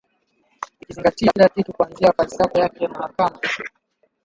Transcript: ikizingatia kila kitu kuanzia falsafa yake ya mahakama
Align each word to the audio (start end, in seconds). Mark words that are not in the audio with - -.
ikizingatia 0.81 1.31
kila 1.33 1.49
kitu 1.49 1.73
kuanzia 1.73 2.13
falsafa 2.17 2.59
yake 2.59 2.83
ya 2.83 2.89
mahakama 2.89 3.39